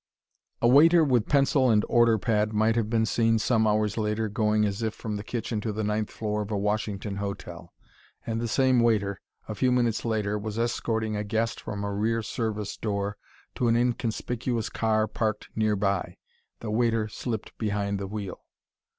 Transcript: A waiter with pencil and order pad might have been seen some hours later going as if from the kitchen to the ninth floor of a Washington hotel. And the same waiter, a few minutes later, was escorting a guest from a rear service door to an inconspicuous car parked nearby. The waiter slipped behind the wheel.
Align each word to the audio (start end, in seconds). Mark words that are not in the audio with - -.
A 0.63 0.67
waiter 0.67 1.03
with 1.03 1.27
pencil 1.29 1.69
and 1.69 1.85
order 1.87 2.17
pad 2.17 2.53
might 2.53 2.75
have 2.75 2.89
been 2.89 3.05
seen 3.05 3.37
some 3.37 3.67
hours 3.67 3.99
later 3.99 4.29
going 4.29 4.65
as 4.65 4.81
if 4.81 4.95
from 4.95 5.15
the 5.15 5.23
kitchen 5.23 5.61
to 5.61 5.71
the 5.71 5.83
ninth 5.83 6.09
floor 6.09 6.41
of 6.41 6.49
a 6.49 6.57
Washington 6.57 7.17
hotel. 7.17 7.71
And 8.25 8.41
the 8.41 8.47
same 8.47 8.79
waiter, 8.79 9.21
a 9.47 9.53
few 9.53 9.71
minutes 9.71 10.03
later, 10.03 10.39
was 10.39 10.57
escorting 10.57 11.15
a 11.15 11.23
guest 11.23 11.61
from 11.61 11.83
a 11.83 11.93
rear 11.93 12.23
service 12.23 12.77
door 12.77 13.15
to 13.53 13.67
an 13.67 13.75
inconspicuous 13.75 14.69
car 14.69 15.05
parked 15.07 15.49
nearby. 15.55 16.17
The 16.61 16.71
waiter 16.71 17.07
slipped 17.07 17.55
behind 17.59 17.99
the 17.99 18.07
wheel. 18.07 18.41